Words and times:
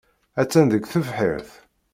Attan 0.41 0.65
deg 0.71 0.83
tebḥirt. 0.87 1.49